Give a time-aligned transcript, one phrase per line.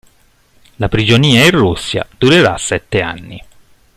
[0.77, 3.39] La prigionia in Russia durerà sette anni.